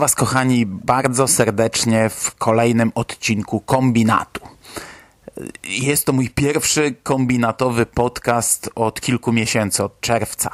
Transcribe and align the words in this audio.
Was, 0.00 0.14
kochani, 0.14 0.66
bardzo 0.66 1.28
serdecznie 1.28 2.08
w 2.08 2.34
kolejnym 2.34 2.92
odcinku 2.94 3.60
Kombinatu. 3.60 4.40
Jest 5.64 6.06
to 6.06 6.12
mój 6.12 6.30
pierwszy 6.30 6.94
kombinatowy 7.02 7.86
podcast 7.86 8.70
od 8.74 9.00
kilku 9.00 9.32
miesięcy, 9.32 9.84
od 9.84 10.00
czerwca. 10.00 10.50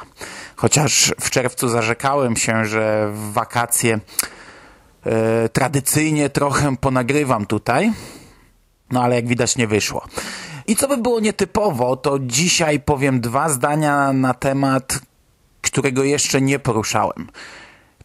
Chociaż 0.55 1.13
w 1.19 1.29
czerwcu 1.29 1.69
zarzekałem 1.69 2.37
się, 2.37 2.65
że 2.65 3.11
w 3.13 3.33
wakacje 3.33 3.99
e, 5.05 5.49
tradycyjnie 5.49 6.29
trochę 6.29 6.77
ponagrywam 6.77 7.45
tutaj, 7.45 7.91
no 8.91 9.03
ale 9.03 9.15
jak 9.15 9.27
widać 9.27 9.55
nie 9.55 9.67
wyszło. 9.67 10.05
I 10.67 10.75
co 10.75 10.87
by 10.87 10.97
było 10.97 11.19
nietypowo, 11.19 11.97
to 11.97 12.19
dzisiaj 12.19 12.79
powiem 12.79 13.21
dwa 13.21 13.49
zdania 13.49 14.13
na 14.13 14.33
temat, 14.33 14.99
którego 15.61 16.03
jeszcze 16.03 16.41
nie 16.41 16.59
poruszałem 16.59 17.27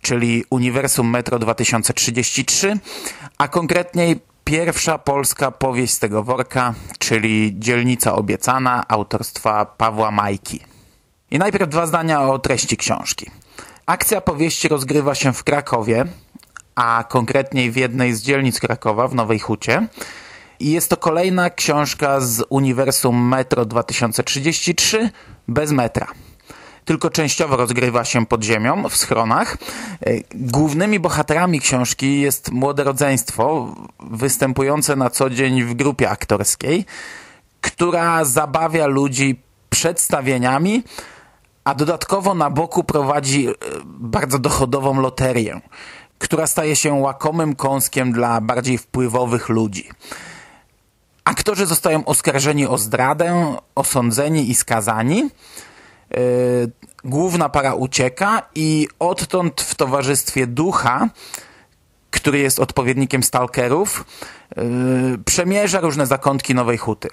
czyli 0.02 0.45
Uniwersum 0.51 1.11
Metro 1.11 1.38
2033, 1.38 2.79
a 3.38 3.48
konkretniej 3.48 4.20
pierwsza 4.45 4.98
polska 4.98 5.51
powieść 5.51 5.92
z 5.92 5.98
tego 5.98 6.23
worka, 6.23 6.75
czyli 6.98 7.55
Dzielnica 7.59 8.15
Obiecana 8.15 8.84
autorstwa 8.88 9.65
Pawła 9.65 10.11
Majki. 10.11 10.61
I 11.30 11.38
najpierw 11.38 11.69
dwa 11.69 11.87
zdania 11.87 12.23
o 12.23 12.38
treści 12.38 12.77
książki. 12.77 13.30
Akcja 13.87 14.20
powieści 14.20 14.69
rozgrywa 14.69 15.15
się 15.15 15.33
w 15.33 15.45
Krakowie, 15.45 16.05
a 16.75 17.05
konkretniej 17.09 17.70
w 17.70 17.77
jednej 17.77 18.14
z 18.14 18.22
dzielnic 18.22 18.61
Krakowa, 18.61 19.09
w 19.09 19.14
Nowej 19.14 19.39
Hucie. 19.39 19.87
I 20.61 20.70
jest 20.70 20.91
to 20.91 20.97
kolejna 20.97 21.50
książka 21.50 22.20
z 22.20 22.44
Uniwersum 22.48 23.28
Metro 23.28 23.64
2033 23.64 25.11
bez 25.48 25.72
metra 25.72 26.06
tylko 26.84 27.11
częściowo 27.11 27.56
rozgrywa 27.56 28.05
się 28.05 28.27
pod 28.27 28.44
ziemią, 28.44 28.88
w 28.88 28.97
schronach. 28.97 29.56
Głównymi 30.34 31.00
bohaterami 31.00 31.61
książki 31.61 32.20
jest 32.20 32.50
młode 32.50 32.84
rodzeństwo, 32.84 33.75
występujące 34.00 34.97
na 34.97 35.10
co 35.10 35.30
dzień 35.30 35.64
w 35.64 35.75
grupie 35.75 36.10
aktorskiej, 36.10 36.84
która 37.60 38.25
zabawia 38.25 38.86
ludzi 38.86 39.41
przedstawieniami, 39.70 40.83
a 41.64 41.75
dodatkowo 41.75 42.34
na 42.34 42.50
boku 42.50 42.84
prowadzi 42.84 43.48
e, 43.48 43.53
bardzo 43.84 44.38
dochodową 44.38 45.00
loterię, 45.00 45.60
która 46.19 46.47
staje 46.47 46.77
się 46.77 46.92
łakomym 46.92 47.56
kąskiem 47.56 48.12
dla 48.12 48.41
bardziej 48.41 48.78
wpływowych 48.78 49.48
ludzi. 49.48 49.88
Aktorzy 51.25 51.66
zostają 51.66 52.05
oskarżeni 52.05 52.66
o 52.66 52.78
zdradę, 52.78 53.56
osądzeni 53.75 54.50
i 54.50 54.55
skazani– 54.55 55.28
główna 57.05 57.49
para 57.49 57.75
ucieka 57.75 58.43
i 58.55 58.89
odtąd 58.99 59.61
w 59.61 59.75
towarzystwie 59.75 60.47
ducha, 60.47 61.09
który 62.11 62.39
jest 62.39 62.61
odpowiednikiem 62.61 63.23
stalkerów, 63.23 64.05
e, 64.57 64.63
przemierza 65.25 65.81
różne 65.81 66.07
zakątki 66.07 66.55
Nowej 66.55 66.79
Huty. 66.79 67.09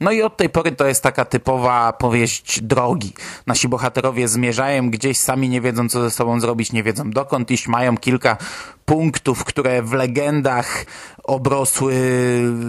No 0.00 0.10
i 0.10 0.22
od 0.22 0.36
tej 0.36 0.48
pory 0.48 0.72
to 0.72 0.86
jest 0.86 1.02
taka 1.02 1.24
typowa 1.24 1.92
powieść 1.92 2.60
drogi. 2.62 3.12
Nasi 3.46 3.68
bohaterowie 3.68 4.28
zmierzają 4.28 4.90
gdzieś, 4.90 5.18
sami 5.18 5.48
nie 5.48 5.60
wiedzą 5.60 5.88
co 5.88 6.02
ze 6.02 6.10
sobą 6.10 6.40
zrobić, 6.40 6.72
nie 6.72 6.82
wiedzą 6.82 7.10
dokąd 7.10 7.50
iść, 7.50 7.68
mają 7.68 7.96
kilka 7.96 8.36
punktów, 8.84 9.44
które 9.44 9.82
w 9.82 9.92
legendach 9.92 10.84
obrosły 11.24 11.94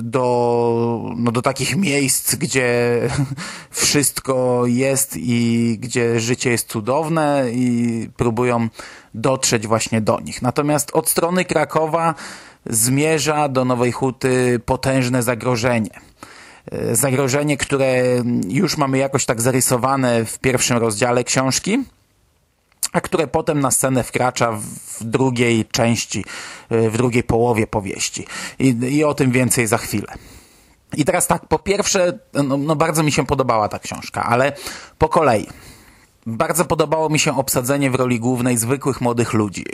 do, 0.02 1.14
no 1.16 1.32
do 1.32 1.42
takich 1.42 1.76
miejsc, 1.76 2.36
gdzie 2.36 3.02
wszystko 3.72 4.64
jest 4.66 5.18
i 5.18 5.78
gdzie 5.80 6.20
życie 6.20 6.52
jest 6.52 6.68
cudowne 6.68 7.46
i 7.52 8.10
próbują 8.18 8.68
dotrzeć 9.14 9.68
właśnie 9.68 10.02
do 10.02 10.20
nich. 10.20 10.42
Natomiast 10.42 10.92
od 10.94 11.10
strony 11.10 11.46
Krakowa 11.46 12.16
zmierza 12.66 13.50
do 13.50 13.66
Nowej 13.66 13.92
Huty 13.92 14.62
potężne 14.66 15.24
zagrożenie 15.24 16.09
zagrożenie, 16.92 17.58
które 17.58 18.04
już 18.48 18.78
mamy 18.78 18.98
jakoś 18.98 19.26
tak 19.26 19.42
zarysowane 19.42 20.26
w 20.26 20.40
pierwszym 20.40 20.78
rozdziale 20.78 21.24
książki, 21.24 21.84
a 22.94 23.02
które 23.02 23.28
potem 23.28 23.60
na 23.60 23.72
scenę 23.72 24.04
wkracza 24.04 24.52
w 24.52 25.04
drugiej 25.04 25.66
części, 25.66 26.26
e, 26.70 26.90
w 26.90 26.98
drugiej 26.98 27.24
połowie 27.24 27.68
powieści. 27.68 28.26
I, 28.60 28.68
i 28.68 29.04
o 29.04 29.14
tym 29.14 29.32
więcej 29.32 29.68
za 29.68 29.78
chwilę. 29.78 30.14
I 30.98 31.06
teraz 31.06 31.28
tak, 31.28 31.46
po 31.46 31.60
pierwsze, 31.60 32.20
no, 32.34 32.58
no 32.58 32.76
bardzo 32.76 33.04
mi 33.04 33.12
się 33.12 33.26
podobała 33.26 33.70
ta 33.70 33.80
książka, 33.80 34.24
ale 34.24 34.54
po 34.98 35.10
kolei. 35.10 35.48
Bardzo 36.26 36.66
podobało 36.66 37.10
mi 37.10 37.20
się 37.20 37.38
obsadzenie 37.38 37.92
w 37.92 37.96
roli 37.96 38.20
głównej 38.20 38.58
zwykłych 38.58 39.02
młodych 39.02 39.34
ludzi, 39.34 39.66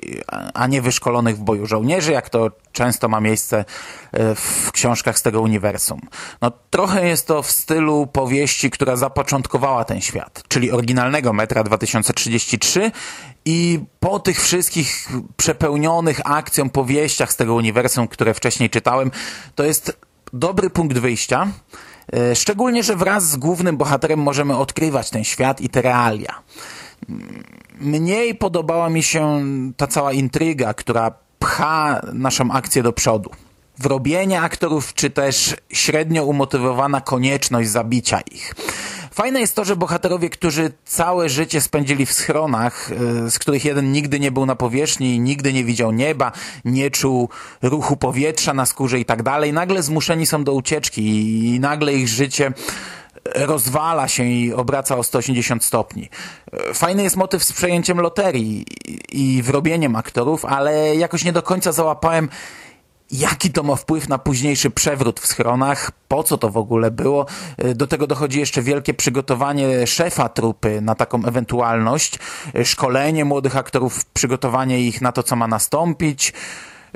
a 0.54 0.68
nie 0.68 0.82
wyszkolonych 0.82 1.38
w 1.38 1.40
boju 1.40 1.66
żołnierzy, 1.66 2.12
jak 2.12 2.30
to 2.30 2.52
często 2.72 3.08
ma 3.10 3.20
miejsce 3.22 3.66
e, 4.12 4.36
w 4.36 4.72
książkach 4.72 5.20
z 5.20 5.22
tego 5.22 5.42
uniwersum. 5.42 6.02
No, 6.42 6.52
trochę 6.70 7.08
jest 7.08 7.28
to 7.28 7.44
w 7.44 7.52
stylu 7.52 8.08
powieści, 8.08 8.70
która 8.70 8.96
zapoczątkowała 8.96 9.86
ten 9.86 10.02
świat, 10.02 10.44
czyli 10.48 10.72
oryginalnego 10.72 11.34
Metra 11.34 11.64
2033 11.64 12.92
i 13.46 13.80
po 14.00 14.20
tych 14.20 14.42
wszystkich 14.42 15.10
przepełnionych 15.38 16.22
akcją 16.24 16.70
powieściach 16.70 17.32
z 17.32 17.36
tego 17.36 17.54
uniwersum, 17.54 18.08
które 18.08 18.34
wcześniej 18.34 18.70
czytałem, 18.70 19.12
to 19.56 19.64
jest 19.64 20.00
dobry 20.34 20.70
punkt 20.70 20.98
wyjścia, 20.98 21.48
szczególnie, 22.34 22.84
że 22.84 22.96
wraz 22.96 23.30
z 23.30 23.38
głównym 23.38 23.78
bohaterem 23.78 24.20
możemy 24.20 24.58
odkrywać 24.58 25.10
ten 25.10 25.24
świat 25.24 25.62
i 25.62 25.70
te 25.70 25.82
realia. 25.82 26.42
Mniej 27.80 28.36
podobała 28.36 28.90
mi 28.90 29.04
się 29.04 29.44
ta 29.78 29.88
cała 29.88 30.14
intryga, 30.14 30.74
która 30.74 31.12
pcha 31.40 32.02
naszą 32.14 32.52
akcję 32.52 32.84
do 32.84 32.94
przodu. 32.94 33.30
Wrobienie 33.78 34.42
aktorów, 34.42 34.94
czy 34.94 35.10
też 35.10 35.56
średnio 35.70 36.26
umotywowana 36.26 37.02
konieczność 37.02 37.70
zabicia 37.70 38.22
ich. 38.32 38.56
Fajne 39.16 39.40
jest 39.40 39.56
to, 39.56 39.66
że 39.66 39.76
bohaterowie, 39.76 40.30
którzy 40.30 40.72
całe 40.86 41.30
życie 41.30 41.62
spędzili 41.62 42.06
w 42.06 42.14
schronach, 42.14 42.92
y, 43.26 43.32
z 43.32 43.40
których 43.40 43.66
jeden 43.66 43.92
nigdy 43.92 44.20
nie 44.20 44.32
był 44.32 44.46
na 44.46 44.56
powierzchni, 44.56 45.20
nigdy 45.20 45.54
nie 45.54 45.64
widział 45.64 45.92
nieba, 45.92 46.32
nie 46.66 46.92
czuł 46.92 47.30
ruchu 47.62 47.98
powietrza 47.98 48.54
na 48.54 48.66
skórze 48.66 49.00
i 49.00 49.06
tak 49.06 49.24
dalej, 49.24 49.54
nagle 49.54 49.84
zmuszeni 49.84 50.26
są 50.26 50.44
do 50.44 50.54
ucieczki 50.54 51.04
i 51.56 51.60
nagle 51.60 51.94
ich 51.94 52.08
życie 52.08 52.54
rozwala 53.36 54.08
się 54.08 54.24
i 54.24 54.54
obraca 54.54 54.98
o 54.98 55.04
180 55.04 55.64
stopni. 55.64 56.10
Fajny 56.74 57.04
jest 57.04 57.16
motyw 57.16 57.44
z 57.44 57.54
przejęciem 57.54 58.00
loterii 58.00 58.66
i 59.12 59.42
wrobieniem 59.44 59.96
aktorów, 59.96 60.46
ale 60.46 60.96
jakoś 60.96 61.24
nie 61.24 61.34
do 61.34 61.44
końca 61.44 61.72
załapałem, 61.72 62.30
jaki 63.12 63.52
to 63.52 63.64
ma 63.64 63.76
wpływ 63.76 64.10
na 64.10 64.18
późniejszy 64.18 64.70
przewrót 64.70 65.20
w 65.20 65.28
schronach, 65.28 65.92
po 66.08 66.24
co 66.24 66.38
to 66.38 66.50
w 66.50 66.58
ogóle 66.58 66.92
było. 66.92 67.26
E, 67.58 67.76
do 67.76 67.88
tego 67.88 68.08
dochodzi 68.08 68.40
jeszcze 68.40 68.62
wielkie 68.62 68.94
przygotowanie 68.94 69.88
szefa 69.88 70.30
trupy 70.30 70.82
na 70.82 70.96
taką 70.96 71.26
ewentualność, 71.26 72.20
e, 72.56 72.66
szkolenie 72.66 73.26
młodych 73.26 73.58
aktorów, 73.58 74.06
przygotowanie 74.06 74.82
ich 74.82 75.02
na 75.02 75.12
to, 75.12 75.24
co 75.24 75.36
ma 75.36 75.48
nastąpić. 75.48 76.34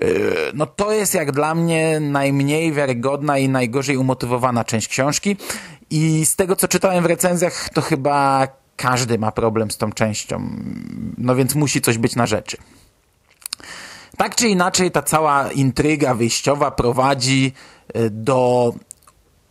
E, 0.01 0.05
no 0.53 0.65
to 0.65 0.91
jest 0.91 1.13
jak 1.13 1.31
dla 1.31 1.55
mnie 1.55 1.99
najmniej 1.99 2.73
wiarygodna 2.73 3.37
i 3.37 3.49
najgorzej 3.49 3.97
umotywowana 3.97 4.63
część 4.63 4.87
książki 4.87 5.37
i 5.89 6.25
z 6.25 6.35
tego, 6.35 6.55
co 6.55 6.67
czytałem 6.67 7.03
w 7.03 7.07
recenzjach, 7.07 7.69
to 7.69 7.81
chyba 7.81 8.47
każdy 8.75 9.19
ma 9.19 9.31
problem 9.31 9.71
z 9.71 9.77
tą 9.77 9.91
częścią, 9.91 10.49
no 11.17 11.35
więc 11.35 11.55
musi 11.55 11.81
coś 11.81 11.97
być 11.97 12.15
na 12.15 12.25
rzeczy. 12.25 12.57
Tak 14.19 14.35
czy 14.35 14.47
inaczej, 14.47 14.91
ta 14.91 15.01
cała 15.01 15.51
intryga 15.51 16.13
wyjściowa 16.13 16.71
prowadzi 16.71 17.53
e, 17.93 18.09
do 18.09 18.73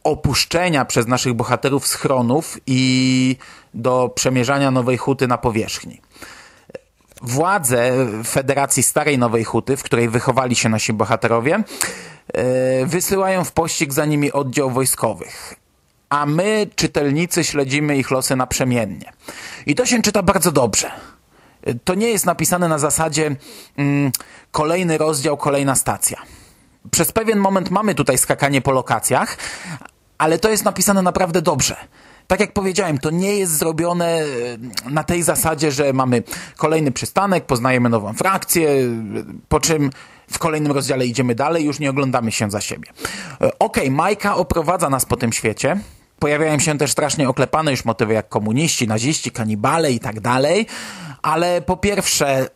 opuszczenia 0.05 0.85
przez 0.85 1.07
naszych 1.07 1.35
bohaterów 1.35 1.87
schronów 1.87 2.59
i 2.67 3.37
do 3.75 4.13
przemierzania 4.15 4.71
Nowej 4.71 4.99
Huty 4.99 5.29
na 5.29 5.39
powierzchni. 5.39 6.01
Władze 7.23 8.07
Federacji 8.27 8.83
Starej 8.83 9.19
Nowej 9.19 9.45
Huty, 9.45 9.77
w 9.77 9.83
której 9.83 10.09
wychowali 10.09 10.57
się 10.57 10.69
nasi 10.69 10.93
bohaterowie, 10.93 11.63
e, 12.33 12.87
wysyłają 12.87 13.45
w 13.45 13.53
pościg 13.53 13.93
za 13.93 14.05
nimi 14.05 14.33
oddział 14.33 14.71
wojskowych. 14.71 15.55
A 16.09 16.27
my, 16.27 16.67
czytelnicy, 16.77 17.45
śledzimy 17.45 17.97
ich 17.97 18.11
losy 18.11 18.37
naprzemiennie. 18.37 19.13
I 19.67 19.75
to 19.75 19.87
się 19.87 20.03
czyta 20.03 20.23
bardzo 20.23 20.53
dobrze 20.53 20.91
to 21.85 21.95
nie 21.95 22.11
jest 22.11 22.27
napisane 22.27 22.69
na 22.69 22.79
zasadzie 22.79 23.37
mm, 23.77 24.13
kolejny 24.51 24.99
rozdział, 24.99 25.37
kolejna 25.37 25.75
stacja. 25.75 26.23
Przez 26.91 27.13
pewien 27.13 27.39
moment 27.39 27.71
mamy 27.71 27.95
tutaj 27.95 28.19
skakanie 28.19 28.61
po 28.61 28.73
lokacjach, 28.73 29.37
ale 30.19 30.39
to 30.39 30.51
jest 30.51 30.65
napisane 30.65 31.03
naprawdę 31.03 31.43
dobrze. 31.43 31.77
Tak 32.27 32.41
jak 32.41 32.53
powiedziałem, 32.53 32.99
to 32.99 33.11
nie 33.11 33.37
jest 33.37 33.53
zrobione 33.53 34.07
e, 34.07 34.25
na 34.91 35.05
tej 35.05 35.23
zasadzie, 35.23 35.73
że 35.73 35.93
mamy 35.93 36.23
kolejny 36.57 36.93
przystanek, 36.93 37.45
poznajemy 37.45 37.89
nową 37.89 38.13
frakcję, 38.13 38.69
po 39.49 39.61
czym 39.61 39.91
w 40.31 40.39
kolejnym 40.39 40.73
rozdziale 40.73 41.07
idziemy 41.07 41.35
dalej, 41.35 41.65
już 41.65 41.79
nie 41.79 41.91
oglądamy 41.91 42.33
się 42.33 42.51
za 42.51 42.61
siebie. 42.61 42.89
E, 42.91 43.35
okej, 43.37 43.53
okay, 43.59 43.91
Majka 43.91 44.37
oprowadza 44.37 44.91
nas 44.91 45.05
po 45.05 45.17
tym 45.17 45.33
świecie, 45.33 45.79
Pojawiają 46.19 46.59
się 46.59 46.79
też 46.79 46.93
strasznie 46.93 47.29
oklepane 47.29 47.71
już 47.71 47.85
motywy 47.85 48.15
jak 48.15 48.29
komuniści, 48.29 48.89
naziści, 48.89 49.31
kanibale 49.31 49.93
i 49.93 50.01
tak 50.01 50.21
dalej, 50.21 50.67
ale 51.23 51.63
po 51.63 51.77
pierwsze 51.77 52.49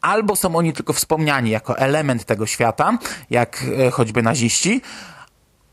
albo 0.00 0.36
są 0.36 0.56
oni 0.56 0.72
tylko 0.72 0.92
wspomniani 0.92 1.50
jako 1.50 1.78
element 1.78 2.24
tego 2.24 2.46
świata, 2.46 2.98
jak 3.30 3.64
e, 3.86 3.90
choćby 3.90 4.22
naziści, 4.22 4.82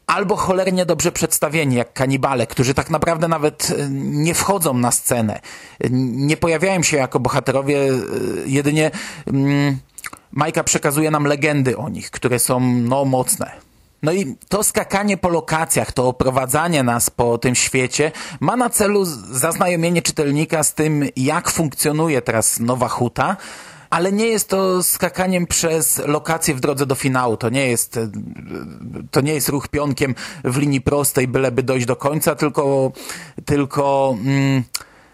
albo 0.07 0.35
cholernie 0.35 0.85
dobrze 0.85 1.11
przedstawieni, 1.11 1.75
jak 1.75 1.93
kanibale, 1.93 2.47
którzy 2.47 2.73
tak 2.73 2.89
naprawdę 2.89 3.27
nawet 3.27 3.73
e, 3.79 3.87
nie 3.91 4.33
wchodzą 4.33 4.73
na 4.73 4.91
scenę. 4.91 5.39
Nie 5.91 6.37
pojawiają 6.37 6.83
się 6.83 6.97
jako 6.97 7.19
bohaterowie, 7.19 7.77
e, 7.77 7.93
jedynie 8.45 8.91
mm, 9.27 9.77
Majka 10.31 10.63
przekazuje 10.63 11.11
nam 11.11 11.23
legendy 11.23 11.77
o 11.77 11.89
nich, 11.89 12.11
które 12.11 12.39
są 12.39 12.59
no 12.59 13.05
mocne. 13.05 13.66
No 14.03 14.11
i 14.11 14.35
to 14.49 14.63
skakanie 14.63 15.17
po 15.17 15.29
lokacjach, 15.29 15.91
to 15.91 16.07
oprowadzanie 16.07 16.83
nas 16.83 17.09
po 17.09 17.37
tym 17.37 17.55
świecie 17.55 18.11
ma 18.39 18.55
na 18.55 18.69
celu 18.69 19.05
zaznajomienie 19.31 20.01
czytelnika 20.01 20.63
z 20.63 20.73
tym, 20.73 21.05
jak 21.15 21.51
funkcjonuje 21.51 22.21
teraz 22.21 22.59
Nowa 22.59 22.87
Huta, 22.87 23.37
ale 23.89 24.11
nie 24.11 24.27
jest 24.27 24.49
to 24.49 24.83
skakaniem 24.83 25.47
przez 25.47 26.01
lokację 26.05 26.55
w 26.55 26.59
drodze 26.59 26.85
do 26.85 26.95
finału. 26.95 27.37
To 27.37 27.49
nie 27.49 27.67
jest, 27.67 27.99
to 29.11 29.21
nie 29.21 29.33
jest 29.33 29.49
ruch 29.49 29.67
pionkiem 29.67 30.15
w 30.43 30.57
linii 30.57 30.81
prostej, 30.81 31.27
byleby 31.27 31.63
dojść 31.63 31.85
do 31.85 31.95
końca, 31.95 32.35
tylko, 32.35 32.91
tylko 33.45 34.15
mm, 34.21 34.63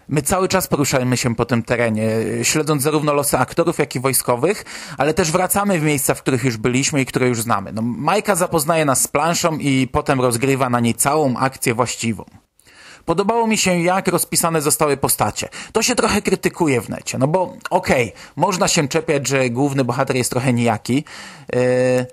My 0.08 0.22
cały 0.22 0.48
czas 0.48 0.66
poruszamy 0.66 1.16
się 1.16 1.34
po 1.34 1.44
tym 1.44 1.62
terenie, 1.62 2.08
śledząc 2.42 2.82
zarówno 2.82 3.12
losy 3.12 3.38
aktorów, 3.38 3.78
jak 3.78 3.94
i 3.94 4.00
wojskowych, 4.00 4.64
ale 4.98 5.14
też 5.14 5.30
wracamy 5.30 5.78
w 5.78 5.82
miejsca, 5.82 6.14
w 6.14 6.22
których 6.22 6.44
już 6.44 6.56
byliśmy 6.56 7.00
i 7.00 7.06
które 7.06 7.28
już 7.28 7.42
znamy. 7.42 7.72
No, 7.72 7.82
Majka 7.82 8.34
zapoznaje 8.34 8.84
nas 8.84 9.02
z 9.02 9.08
planszą 9.08 9.58
i 9.58 9.88
potem 9.92 10.20
rozgrywa 10.20 10.70
na 10.70 10.80
niej 10.80 10.94
całą 10.94 11.36
akcję 11.36 11.74
właściwą. 11.74 12.24
Podobało 13.04 13.46
mi 13.46 13.58
się, 13.58 13.80
jak 13.80 14.08
rozpisane 14.08 14.60
zostały 14.60 14.96
postacie. 14.96 15.48
To 15.72 15.82
się 15.82 15.94
trochę 15.94 16.22
krytykuje 16.22 16.80
w 16.80 16.88
necie, 16.88 17.18
no 17.18 17.28
bo 17.28 17.42
okej, 17.70 18.08
okay, 18.08 18.12
można 18.36 18.68
się 18.68 18.88
czepiać, 18.88 19.28
że 19.28 19.50
główny 19.50 19.84
bohater 19.84 20.16
jest 20.16 20.30
trochę 20.30 20.52
nijaki, 20.52 21.04
yy, 21.52 22.06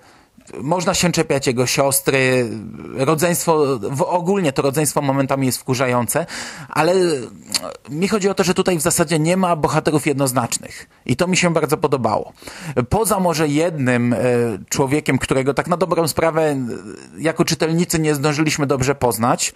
można 0.62 0.94
się 0.94 1.12
czepiać 1.12 1.48
jego 1.48 1.66
siostry, 1.66 2.50
rodzeństwo, 2.96 3.80
ogólnie 4.08 4.54
to 4.54 4.62
rodzeństwo 4.62 5.02
momentami 5.02 5.46
jest 5.46 5.58
wkurzające, 5.58 6.26
ale 6.70 6.94
mi 7.90 8.08
chodzi 8.08 8.30
o 8.30 8.34
to, 8.34 8.44
że 8.44 8.54
tutaj 8.54 8.78
w 8.78 8.82
zasadzie 8.82 9.20
nie 9.20 9.38
ma 9.38 9.56
bohaterów 9.56 10.08
jednoznacznych 10.08 10.90
i 11.06 11.16
to 11.16 11.28
mi 11.28 11.38
się 11.38 11.54
bardzo 11.54 11.78
podobało. 11.78 12.34
Poza 12.90 13.20
może 13.20 13.48
jednym 13.48 14.14
e, 14.14 14.18
człowiekiem, 14.70 15.18
którego 15.18 15.54
tak 15.54 15.68
na 15.68 15.78
dobrą 15.78 16.08
sprawę 16.08 16.42
e, 16.42 16.58
jako 17.18 17.46
czytelnicy 17.46 18.00
nie 18.00 18.16
zdążyliśmy 18.16 18.68
dobrze 18.68 18.96
poznać, 18.96 19.54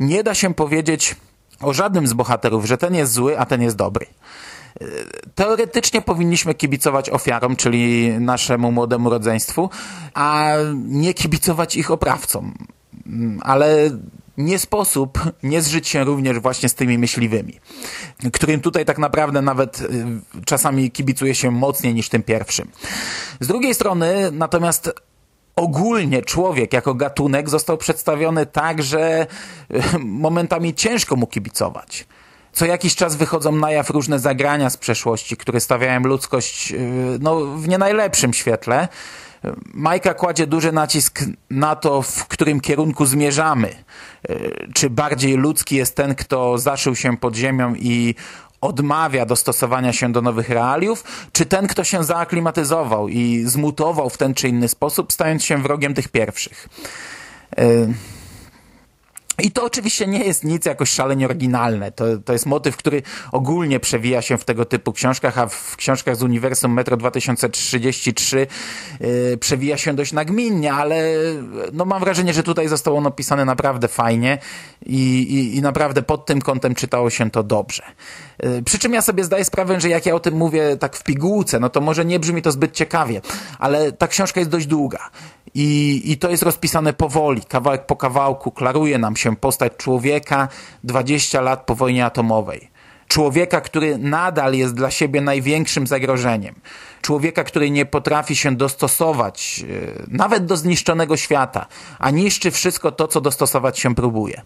nie 0.00 0.22
da 0.22 0.34
się 0.34 0.54
powiedzieć 0.54 1.16
o 1.60 1.72
żadnym 1.72 2.06
z 2.06 2.12
bohaterów, 2.12 2.66
że 2.66 2.78
ten 2.78 2.94
jest 2.94 3.12
zły, 3.12 3.38
a 3.38 3.46
ten 3.46 3.62
jest 3.62 3.76
dobry. 3.76 4.06
Teoretycznie 5.34 6.02
powinniśmy 6.02 6.54
kibicować 6.54 7.10
ofiarom, 7.10 7.56
czyli 7.56 8.10
naszemu 8.20 8.72
młodemu 8.72 9.10
rodzeństwu, 9.10 9.70
a 10.14 10.52
nie 10.74 11.14
kibicować 11.14 11.76
ich 11.76 11.90
oprawcom. 11.90 12.54
Ale 13.40 13.90
nie 14.36 14.58
sposób 14.58 15.18
nie 15.42 15.62
zżyć 15.62 15.88
się 15.88 16.04
również 16.04 16.38
właśnie 16.38 16.68
z 16.68 16.74
tymi 16.74 16.98
myśliwymi, 16.98 17.60
którym 18.32 18.60
tutaj 18.60 18.84
tak 18.84 18.98
naprawdę 18.98 19.42
nawet 19.42 19.80
y, 19.80 19.86
czasami 20.44 20.90
kibicuje 20.90 21.34
się 21.34 21.50
mocniej 21.50 21.94
niż 21.94 22.08
tym 22.08 22.22
pierwszym. 22.22 22.70
Z 23.40 23.46
drugiej 23.46 23.74
strony 23.74 24.30
natomiast 24.32 24.92
ogólnie 25.56 26.22
człowiek 26.22 26.72
jako 26.72 26.94
gatunek 26.94 27.48
został 27.48 27.78
przedstawiony 27.78 28.46
tak, 28.46 28.82
że 28.82 29.26
y, 29.94 29.98
momentami 29.98 30.74
ciężko 30.74 31.16
mu 31.16 31.26
kibicować. 31.26 32.06
Co 32.56 32.66
jakiś 32.66 32.94
czas 32.94 33.16
wychodzą 33.16 33.52
na 33.52 33.70
jaw 33.70 33.90
różne 33.90 34.18
zagrania 34.18 34.70
z 34.70 34.76
przeszłości, 34.76 35.36
które 35.36 35.60
stawiają 35.60 36.00
ludzkość 36.00 36.72
y, 36.72 36.78
no, 37.20 37.40
w 37.40 37.68
nie 37.68 37.78
najlepszym 37.78 38.34
świetle. 38.34 38.88
Majka 39.74 40.14
kładzie 40.14 40.46
duży 40.46 40.72
nacisk 40.72 41.20
na 41.50 41.76
to, 41.76 42.02
w 42.02 42.26
którym 42.26 42.60
kierunku 42.60 43.06
zmierzamy. 43.06 43.68
Y, 44.30 44.68
czy 44.74 44.90
bardziej 44.90 45.36
ludzki 45.36 45.76
jest 45.76 45.96
ten, 45.96 46.14
kto 46.14 46.58
zaszył 46.58 46.96
się 46.96 47.16
pod 47.16 47.36
ziemią 47.36 47.74
i 47.74 48.14
odmawia 48.60 49.26
dostosowania 49.26 49.92
się 49.92 50.12
do 50.12 50.22
nowych 50.22 50.48
realiów, 50.48 51.04
czy 51.32 51.46
ten, 51.46 51.66
kto 51.66 51.84
się 51.84 52.04
zaaklimatyzował 52.04 53.08
i 53.08 53.42
zmutował 53.46 54.10
w 54.10 54.18
ten 54.18 54.34
czy 54.34 54.48
inny 54.48 54.68
sposób, 54.68 55.12
stając 55.12 55.44
się 55.44 55.62
wrogiem 55.62 55.94
tych 55.94 56.08
pierwszych. 56.08 56.68
Y, 57.58 58.15
i 59.42 59.50
to 59.50 59.64
oczywiście 59.64 60.06
nie 60.06 60.24
jest 60.24 60.44
nic 60.44 60.64
jakoś 60.64 60.90
szalenie 60.90 61.24
oryginalne. 61.24 61.92
To, 61.92 62.04
to 62.24 62.32
jest 62.32 62.46
motyw, 62.46 62.76
który 62.76 63.02
ogólnie 63.32 63.80
przewija 63.80 64.22
się 64.22 64.38
w 64.38 64.44
tego 64.44 64.64
typu 64.64 64.92
książkach, 64.92 65.38
a 65.38 65.46
w 65.46 65.76
książkach 65.76 66.16
z 66.16 66.22
Uniwersum 66.22 66.72
Metro 66.72 66.96
2033 66.96 68.46
yy, 69.00 69.36
przewija 69.36 69.76
się 69.76 69.94
dość 69.94 70.12
nagminnie, 70.12 70.72
ale 70.72 71.12
no 71.72 71.84
mam 71.84 72.00
wrażenie, 72.00 72.34
że 72.34 72.42
tutaj 72.42 72.68
zostało 72.68 72.98
ono 72.98 73.10
pisane 73.10 73.44
naprawdę 73.44 73.88
fajnie 73.88 74.38
i, 74.86 75.22
i, 75.22 75.56
i 75.56 75.62
naprawdę 75.62 76.02
pod 76.02 76.26
tym 76.26 76.40
kątem 76.40 76.74
czytało 76.74 77.10
się 77.10 77.30
to 77.30 77.42
dobrze. 77.42 77.82
Yy, 78.42 78.62
przy 78.62 78.78
czym 78.78 78.92
ja 78.92 79.02
sobie 79.02 79.24
zdaję 79.24 79.44
sprawę, 79.44 79.80
że 79.80 79.88
jak 79.88 80.06
ja 80.06 80.14
o 80.14 80.20
tym 80.20 80.34
mówię 80.34 80.76
tak 80.76 80.96
w 80.96 81.02
pigułce, 81.02 81.60
no 81.60 81.68
to 81.68 81.80
może 81.80 82.04
nie 82.04 82.20
brzmi 82.20 82.42
to 82.42 82.52
zbyt 82.52 82.72
ciekawie, 82.72 83.20
ale 83.58 83.92
ta 83.92 84.08
książka 84.08 84.40
jest 84.40 84.50
dość 84.50 84.66
długa. 84.66 85.10
I, 85.58 86.02
I 86.12 86.18
to 86.18 86.30
jest 86.30 86.42
rozpisane 86.42 86.92
powoli, 86.92 87.42
kawałek 87.42 87.86
po 87.86 87.96
kawałku, 87.96 88.50
klaruje 88.52 88.98
nam 88.98 89.16
się 89.16 89.36
postać 89.36 89.72
człowieka 89.76 90.48
20 90.84 91.40
lat 91.40 91.66
po 91.66 91.74
wojnie 91.74 92.04
atomowej. 92.04 92.70
Człowieka, 93.08 93.60
który 93.60 93.98
nadal 93.98 94.54
jest 94.54 94.74
dla 94.74 94.90
siebie 94.90 95.20
największym 95.20 95.86
zagrożeniem. 95.86 96.54
Człowieka, 97.02 97.44
który 97.44 97.70
nie 97.70 97.86
potrafi 97.86 98.36
się 98.36 98.56
dostosować 98.56 99.64
e, 99.64 100.02
nawet 100.08 100.46
do 100.46 100.56
zniszczonego 100.56 101.16
świata, 101.16 101.66
a 101.98 102.10
niszczy 102.10 102.50
wszystko 102.50 102.92
to, 102.92 103.08
co 103.08 103.20
dostosować 103.20 103.78
się 103.78 103.94
próbuje. 103.94 104.42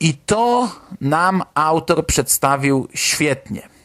I 0.00 0.14
to 0.14 0.68
nam 1.00 1.42
autor 1.54 2.06
przedstawił 2.06 2.88
świetnie. 2.94 3.77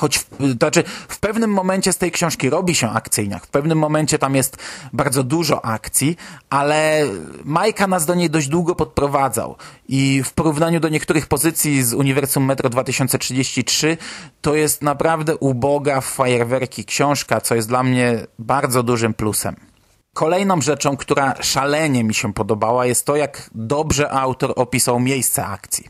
Choć 0.00 0.18
w, 0.18 0.26
znaczy 0.58 0.84
w 1.08 1.18
pewnym 1.18 1.50
momencie 1.50 1.92
z 1.92 1.98
tej 1.98 2.12
książki 2.12 2.50
robi 2.50 2.74
się 2.74 2.90
akcyjniak, 2.90 3.46
w 3.46 3.50
pewnym 3.50 3.78
momencie 3.78 4.18
tam 4.18 4.34
jest 4.34 4.56
bardzo 4.92 5.22
dużo 5.22 5.64
akcji, 5.64 6.16
ale 6.50 7.06
Majka 7.44 7.86
nas 7.86 8.06
do 8.06 8.14
niej 8.14 8.30
dość 8.30 8.48
długo 8.48 8.74
podprowadzał 8.74 9.56
i 9.88 10.22
w 10.24 10.32
porównaniu 10.32 10.80
do 10.80 10.88
niektórych 10.88 11.26
pozycji 11.26 11.82
z 11.82 11.94
Uniwersum 11.94 12.44
Metro 12.44 12.70
2033 12.70 13.96
to 14.40 14.54
jest 14.54 14.82
naprawdę 14.82 15.36
uboga 15.36 16.00
w 16.00 16.06
fajerwerki 16.06 16.84
książka, 16.84 17.40
co 17.40 17.54
jest 17.54 17.68
dla 17.68 17.82
mnie 17.82 18.26
bardzo 18.38 18.82
dużym 18.82 19.14
plusem. 19.14 19.73
Kolejną 20.14 20.60
rzeczą, 20.60 20.96
która 20.96 21.34
szalenie 21.40 22.04
mi 22.04 22.14
się 22.14 22.32
podobała, 22.32 22.86
jest 22.86 23.06
to, 23.06 23.16
jak 23.16 23.50
dobrze 23.54 24.10
autor 24.10 24.52
opisał 24.56 25.00
miejsce 25.00 25.46
akcji. 25.46 25.88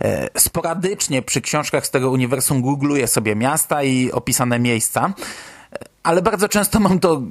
E, 0.00 0.40
sporadycznie 0.40 1.22
przy 1.22 1.40
książkach 1.40 1.86
z 1.86 1.90
tego 1.90 2.10
uniwersum 2.10 2.62
googluję 2.62 3.06
sobie 3.06 3.36
miasta 3.36 3.82
i 3.82 4.12
opisane 4.12 4.58
miejsca, 4.58 5.12
e, 5.72 5.78
ale 6.02 6.22
bardzo 6.22 6.48
często 6.48 6.80
mam 6.80 6.98
to, 6.98 7.22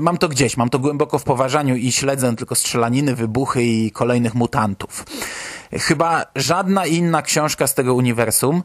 mam 0.00 0.18
to 0.18 0.28
gdzieś, 0.28 0.56
mam 0.56 0.70
to 0.70 0.78
głęboko 0.78 1.18
w 1.18 1.24
poważaniu 1.24 1.76
i 1.76 1.92
śledzę 1.92 2.36
tylko 2.36 2.54
strzelaniny, 2.54 3.14
wybuchy 3.14 3.62
i 3.62 3.90
kolejnych 3.90 4.34
mutantów. 4.34 5.04
Chyba 5.72 6.24
żadna 6.36 6.86
inna 6.86 7.22
książka 7.22 7.66
z 7.66 7.74
tego 7.74 7.94
uniwersum, 7.94 8.62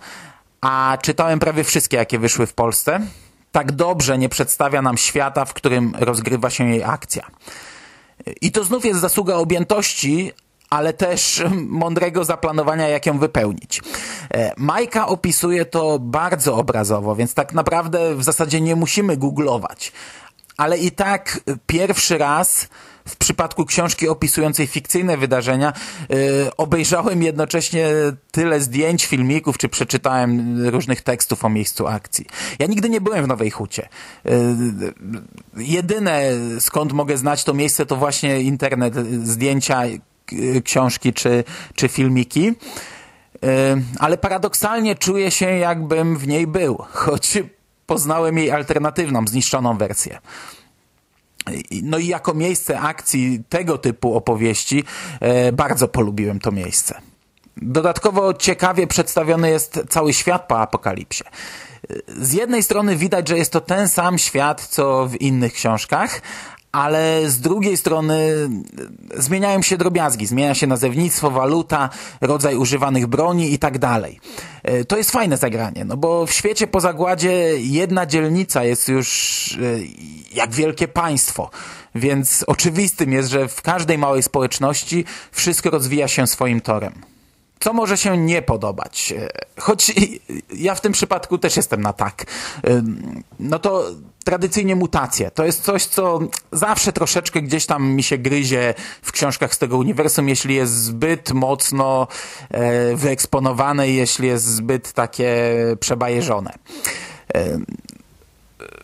a 0.61 0.97
czytałem 1.01 1.39
prawie 1.39 1.63
wszystkie, 1.63 1.97
jakie 1.97 2.19
wyszły 2.19 2.47
w 2.47 2.53
Polsce, 2.53 2.99
tak 3.51 3.71
dobrze 3.71 4.17
nie 4.17 4.29
przedstawia 4.29 4.81
nam 4.81 4.97
świata, 4.97 5.45
w 5.45 5.53
którym 5.53 5.93
rozgrywa 5.99 6.49
się 6.49 6.69
jej 6.69 6.83
akcja. 6.83 7.27
I 8.41 8.51
to 8.51 8.63
znów 8.63 8.85
jest 8.85 8.99
zasługa 8.99 9.35
objętości, 9.35 10.31
ale 10.69 10.93
też 10.93 11.43
mądrego 11.83 12.25
zaplanowania, 12.25 12.87
jak 12.87 13.05
ją 13.05 13.19
wypełnić. 13.19 13.81
E, 14.33 14.53
Majka 14.57 15.07
opisuje 15.07 15.65
to 15.65 15.99
bardzo 15.99 16.55
obrazowo, 16.55 17.15
więc 17.15 17.33
tak 17.33 17.53
naprawdę 17.53 18.15
w 18.15 18.23
zasadzie 18.23 18.61
nie 18.61 18.75
musimy 18.75 19.17
googlować. 19.17 19.91
Ale 20.59 20.77
i 20.77 20.91
tak 20.91 21.39
pierwszy 21.67 22.17
raz 22.17 22.67
w 23.07 23.17
przypadku 23.17 23.65
książki 23.65 24.07
opisującej 24.07 24.67
fikcyjne 24.67 25.17
wydarzenia 25.17 25.73
yy, 26.09 26.17
obejrzałem 26.57 27.23
jednocześnie 27.23 27.87
tyle 28.31 28.61
zdjęć, 28.61 29.05
filmików, 29.05 29.57
czy 29.57 29.69
przeczytałem 29.69 30.57
różnych 30.67 31.01
tekstów 31.01 31.45
o 31.45 31.49
miejscu 31.49 31.87
akcji. 31.87 32.25
Ja 32.59 32.67
nigdy 32.67 32.89
nie 32.89 33.01
byłem 33.01 33.25
w 33.25 33.27
Nowej 33.27 33.51
Hucie. 33.51 33.89
Yy, 34.25 34.33
jedyne 35.57 36.21
skąd 36.59 36.93
mogę 36.93 37.17
znać 37.17 37.43
to 37.43 37.53
miejsce 37.53 37.85
to 37.85 37.95
właśnie 37.95 38.41
internet, 38.41 38.95
zdjęcia, 39.23 39.81
książki 40.63 41.13
czy, 41.13 41.43
czy 41.75 41.87
filmiki. 41.87 42.43
Yy, 42.43 42.51
ale 43.99 44.17
paradoksalnie 44.17 44.95
czuję 44.95 45.31
się 45.31 45.45
jakbym 45.45 46.17
w 46.17 46.27
niej 46.27 46.47
był, 46.47 46.77
choć 46.91 47.37
poznałem 47.89 48.37
jej 48.37 48.51
alternatywną, 48.51 49.27
zniszczoną 49.27 49.77
wersję. 49.77 50.19
No 51.83 51.97
i 51.97 52.07
jako 52.07 52.33
miejsce 52.33 52.79
akcji 52.79 53.43
tego 53.49 53.77
typu 53.77 54.15
opowieści 54.15 54.83
e, 55.19 55.51
bardzo 55.51 55.87
polubiłem 55.87 56.39
to 56.39 56.51
miejsce. 56.51 57.01
Dodatkowo 57.57 58.33
ciekawie 58.33 58.87
przedstawiony 58.87 59.49
jest 59.49 59.79
cały 59.89 60.13
świat 60.13 60.47
po 60.47 60.59
apokalipsie. 60.59 61.23
Z 62.07 62.33
jednej 62.33 62.63
strony 62.63 62.95
widać, 62.95 63.27
że 63.27 63.37
jest 63.37 63.51
to 63.51 63.61
ten 63.61 63.87
sam 63.87 64.17
świat, 64.17 64.67
co 64.67 65.07
w 65.07 65.21
innych 65.21 65.53
książkach, 65.53 66.21
ale 66.71 67.29
z 67.29 67.39
drugiej 67.39 67.77
strony 67.77 68.49
zmieniają 69.17 69.61
się 69.61 69.77
drobiazgi, 69.77 70.25
zmienia 70.25 70.55
się 70.55 70.67
nazewnictwo, 70.67 71.31
waluta, 71.31 71.89
rodzaj 72.21 72.55
używanych 72.55 73.07
broni 73.07 73.53
i 73.53 73.59
tak 73.59 73.77
dalej. 73.77 74.19
E, 74.63 74.85
to 74.85 74.97
jest 74.97 75.11
fajne 75.11 75.37
zagranie, 75.37 75.85
no 75.85 75.97
bo 75.97 76.25
w 76.25 76.31
świecie 76.31 76.67
po 76.67 76.81
zagładzie 76.81 77.31
jedna 77.57 78.05
dzielnica 78.05 78.63
jest 78.63 78.87
już 78.87 79.59
e, 79.61 79.79
jak 80.33 80.51
wielkie 80.51 80.87
państwo, 80.87 81.49
więc 81.95 82.43
oczywistym 82.47 83.13
jest, 83.13 83.29
że 83.29 83.47
w 83.47 83.61
każdej 83.61 83.97
małej 83.97 84.23
społeczności 84.23 85.05
wszystko 85.31 85.69
rozwija 85.69 86.07
się 86.07 86.27
swoim 86.27 86.61
torem 86.61 86.93
co 87.59 87.73
może 87.73 87.97
się 87.97 88.17
nie 88.17 88.41
podobać. 88.41 89.13
E, 89.17 89.29
choć 89.59 89.93
ja 90.53 90.75
w 90.75 90.81
tym 90.81 90.93
przypadku 90.93 91.37
też 91.37 91.57
jestem 91.57 91.81
na 91.81 91.93
tak. 91.93 92.25
E, 92.63 92.83
no 93.39 93.59
to 93.59 93.85
tradycyjnie 94.29 94.75
mutacje. 94.75 95.31
To 95.31 95.45
jest 95.45 95.63
coś, 95.63 95.85
co 95.85 96.19
zawsze 96.51 96.93
troszeczkę 96.93 97.41
gdzieś 97.41 97.65
tam 97.65 97.89
mi 97.89 98.03
się 98.03 98.17
gryzie 98.17 98.73
w 99.01 99.11
książkach 99.11 99.55
z 99.55 99.57
tego 99.57 99.77
uniwersum, 99.77 100.29
jeśli 100.29 100.55
jest 100.55 100.73
zbyt 100.73 101.31
mocno 101.31 102.07
e, 102.51 102.95
wyeksponowane 102.95 103.89
jeśli 103.89 104.27
jest 104.27 104.45
zbyt 104.45 104.93
takie 104.93 105.55
przebajeżone. 105.79 106.53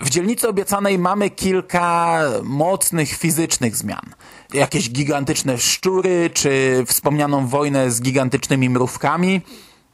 W 0.02 0.10
dzielnicy 0.10 0.50
obiecanej 0.50 1.00
mamy 1.00 1.30
kilka 1.30 2.20
mocnych 2.44 3.10
fizycznych 3.10 3.76
zmian 3.76 4.06
jakieś 4.54 4.90
gigantyczne 4.90 5.58
szczury, 5.58 6.30
czy 6.34 6.84
wspomnianą 6.88 7.48
wojnę 7.48 7.92
z 7.92 8.02
gigantycznymi 8.02 8.70
mrówkami, 8.70 9.42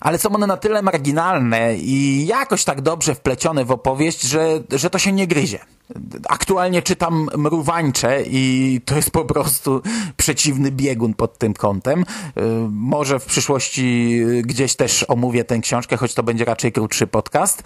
ale 0.02 0.18
są 0.18 0.30
one 0.30 0.48
na 0.48 0.58
tyle 0.58 0.82
marginalne 0.82 1.76
i 1.78 2.26
jakoś 2.26 2.64
tak 2.64 2.82
dobrze 2.82 3.16
wplecione 3.16 3.66
w 3.66 3.72
opowieść, 3.72 4.22
że, 4.22 4.64
że 4.70 4.90
to 4.90 5.00
się 5.00 5.12
nie 5.12 5.28
gryzie. 5.28 5.60
Aktualnie 6.30 6.82
czytam 6.82 7.30
Mrówańcze 7.38 8.24
i 8.26 8.82
to 8.86 8.96
jest 8.96 9.12
po 9.12 9.26
prostu 9.26 9.82
przeciwny 10.18 10.72
biegun 10.72 11.14
pod 11.14 11.38
tym 11.38 11.54
kątem. 11.54 12.02
Y, 12.02 12.06
może 12.70 13.20
w 13.20 13.26
przyszłości 13.26 14.20
gdzieś 14.42 14.76
też 14.76 15.06
omówię 15.08 15.44
tę 15.44 15.60
książkę, 15.60 15.98
choć 15.98 16.14
to 16.14 16.24
będzie 16.24 16.46
raczej 16.46 16.72
krótszy 16.72 17.08
podcast. 17.08 17.64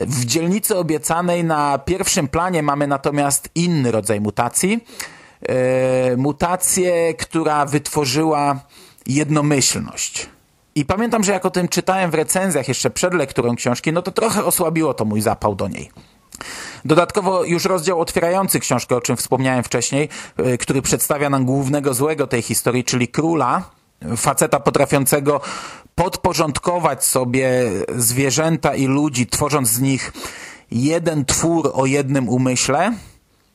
W 0.00 0.24
dzielnicy 0.24 0.76
obiecanej 0.76 1.44
na 1.44 1.78
pierwszym 1.78 2.28
planie 2.28 2.62
mamy 2.62 2.86
natomiast 2.86 3.48
inny 3.54 3.90
rodzaj 3.90 4.20
mutacji– 4.20 4.80
e, 5.48 6.16
mutację, 6.16 7.14
która 7.14 7.66
wytworzyła 7.66 8.60
jednomyślność. 9.06 10.33
I 10.74 10.84
pamiętam, 10.84 11.24
że 11.24 11.32
jak 11.32 11.46
o 11.46 11.50
tym 11.50 11.68
czytałem 11.68 12.10
w 12.10 12.14
recenzjach 12.14 12.68
jeszcze 12.68 12.90
przed 12.90 13.14
lekturą 13.14 13.56
książki, 13.56 13.92
no 13.92 14.02
to 14.02 14.12
trochę 14.12 14.44
osłabiło 14.44 14.94
to 14.94 15.04
mój 15.04 15.20
zapał 15.20 15.54
do 15.54 15.68
niej. 15.68 15.90
Dodatkowo 16.84 17.44
już 17.44 17.64
rozdział 17.64 18.00
otwierający 18.00 18.60
książkę, 18.60 18.96
o 18.96 19.00
czym 19.00 19.16
wspomniałem 19.16 19.64
wcześniej, 19.64 20.08
e, 20.36 20.58
który 20.58 20.82
przedstawia 20.82 21.30
nam 21.30 21.44
głównego 21.44 21.94
złego 21.94 22.26
tej 22.26 22.42
historii, 22.42 22.84
czyli 22.84 23.08
króla, 23.08 23.70
faceta 24.16 24.60
potrafiącego 24.60 25.40
podporządkować 25.94 27.04
sobie 27.04 27.70
zwierzęta 27.96 28.74
i 28.74 28.86
ludzi, 28.86 29.26
tworząc 29.26 29.68
z 29.68 29.80
nich 29.80 30.12
jeden 30.70 31.24
twór 31.24 31.70
o 31.74 31.86
jednym 31.86 32.28
umyśle, 32.28 32.92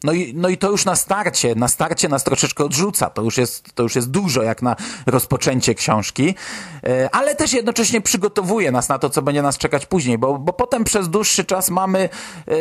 no 0.04 0.14
i, 0.14 0.34
no 0.36 0.50
i 0.50 0.58
to 0.58 0.72
już 0.72 0.86
na 0.86 0.96
starcie, 0.96 1.56
na 1.56 1.68
starcie 1.68 2.10
nas 2.10 2.24
troszeczkę 2.24 2.64
odrzuca. 2.64 3.10
To 3.10 3.22
już 3.22 3.38
jest, 3.38 3.74
to 3.76 3.84
już 3.84 3.96
jest 3.96 4.12
dużo 4.12 4.44
jak 4.44 4.62
na 4.62 4.76
rozpoczęcie 5.06 5.76
książki, 5.76 6.36
e, 6.84 7.10
ale 7.12 7.36
też 7.36 7.54
jednocześnie 7.54 8.02
przygotowuje 8.02 8.72
nas 8.72 8.90
na 8.90 9.00
to, 9.00 9.10
co 9.10 9.22
będzie 9.22 9.42
nas 9.42 9.58
czekać 9.58 9.86
później, 9.86 10.18
bo, 10.18 10.40
bo 10.40 10.54
potem 10.54 10.84
przez 10.84 11.10
dłuższy 11.10 11.46
czas 11.46 11.70
mamy, 11.70 12.10
yy, 12.48 12.56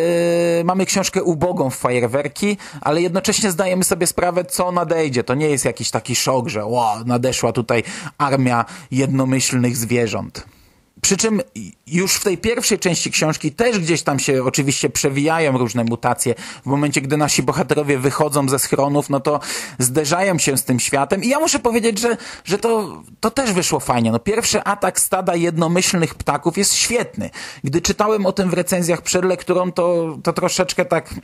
mamy 0.64 0.86
książkę 0.86 1.22
ubogą 1.22 1.70
w 1.70 1.76
fajerwerki, 1.76 2.56
ale 2.80 3.02
jednocześnie 3.02 3.50
zdajemy 3.50 3.84
sobie 3.84 4.06
sprawę, 4.06 4.44
co 4.44 4.72
nadejdzie. 4.72 5.24
To 5.24 5.34
nie 5.34 5.48
jest 5.48 5.64
jakiś 5.64 5.90
taki 5.90 6.16
szok, 6.16 6.48
że 6.48 6.64
wow, 6.64 7.04
nadeszła 7.04 7.52
tutaj 7.52 7.82
armia 8.18 8.64
jednomyślnych 8.90 9.76
zwierząt. 9.76 10.57
Przy 11.00 11.16
czym 11.16 11.42
już 11.86 12.14
w 12.14 12.24
tej 12.24 12.38
pierwszej 12.38 12.78
części 12.78 13.10
książki 13.10 13.52
też 13.52 13.78
gdzieś 13.78 14.02
tam 14.02 14.18
się 14.18 14.44
oczywiście 14.44 14.90
przewijają 14.90 15.58
różne 15.58 15.84
mutacje. 15.84 16.34
W 16.62 16.66
momencie, 16.66 17.00
gdy 17.00 17.16
nasi 17.16 17.42
bohaterowie 17.42 17.98
wychodzą 17.98 18.48
ze 18.48 18.58
schronów, 18.58 19.10
no 19.10 19.20
to 19.20 19.40
zderzają 19.78 20.38
się 20.38 20.56
z 20.56 20.64
tym 20.64 20.80
światem. 20.80 21.24
I 21.24 21.28
ja 21.28 21.40
muszę 21.40 21.58
powiedzieć, 21.58 21.98
że, 21.98 22.16
że 22.44 22.58
to, 22.58 23.02
to 23.20 23.30
też 23.30 23.52
wyszło 23.52 23.80
fajnie. 23.80 24.12
No, 24.12 24.18
pierwszy 24.18 24.62
atak 24.62 25.00
stada 25.00 25.34
jednomyślnych 25.34 26.14
ptaków 26.14 26.58
jest 26.58 26.74
świetny. 26.74 27.30
Gdy 27.64 27.82
czytałem 27.82 28.26
o 28.26 28.32
tym 28.32 28.50
w 28.50 28.52
recenzjach 28.52 29.02
przed 29.02 29.24
lekturą, 29.24 29.72
to, 29.72 30.18
to 30.22 30.32
troszeczkę 30.32 30.84
tak 30.84 31.14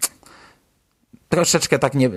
troszeczkę 1.34 1.78
tak 1.78 1.94
nie, 1.94 2.10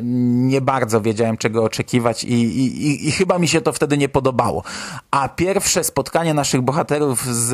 nie 0.47 0.61
bardzo 0.61 1.01
wiedziałem, 1.01 1.37
czego 1.37 1.63
oczekiwać 1.63 2.23
i, 2.23 2.33
i, 2.33 3.07
i 3.07 3.11
chyba 3.11 3.39
mi 3.39 3.47
się 3.47 3.61
to 3.61 3.73
wtedy 3.73 3.97
nie 3.97 4.09
podobało. 4.09 4.63
A 5.11 5.29
pierwsze 5.29 5.83
spotkanie 5.83 6.33
naszych 6.33 6.61
bohaterów 6.61 7.25
z, 7.25 7.49